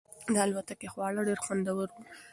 د 0.33 0.35
الوتکې 0.45 0.87
خواړه 0.93 1.21
ډېر 1.27 1.39
خوندور 1.45 1.77
وو. 1.93 2.01